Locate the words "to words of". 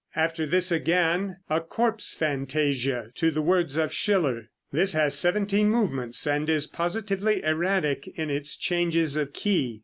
3.13-3.93